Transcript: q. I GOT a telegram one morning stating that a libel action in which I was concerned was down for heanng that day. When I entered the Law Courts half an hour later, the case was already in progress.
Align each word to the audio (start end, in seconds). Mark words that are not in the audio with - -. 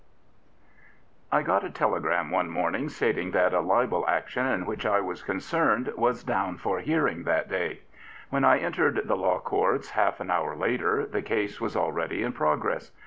q. 0.01 0.07
I 1.31 1.43
GOT 1.43 1.63
a 1.65 1.69
telegram 1.69 2.31
one 2.31 2.49
morning 2.49 2.89
stating 2.89 3.29
that 3.33 3.53
a 3.53 3.59
libel 3.59 4.03
action 4.07 4.47
in 4.47 4.65
which 4.65 4.83
I 4.83 4.99
was 4.99 5.21
concerned 5.21 5.93
was 5.95 6.23
down 6.23 6.57
for 6.57 6.81
heanng 6.81 7.23
that 7.25 7.47
day. 7.47 7.81
When 8.31 8.43
I 8.43 8.57
entered 8.57 9.01
the 9.05 9.15
Law 9.15 9.37
Courts 9.39 9.91
half 9.91 10.19
an 10.19 10.31
hour 10.31 10.55
later, 10.55 11.05
the 11.05 11.21
case 11.21 11.61
was 11.61 11.75
already 11.75 12.23
in 12.23 12.33
progress. 12.33 12.89